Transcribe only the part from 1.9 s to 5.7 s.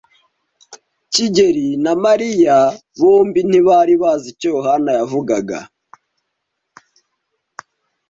Mariya bombi ntibari bazi icyo Yohana yavugaga.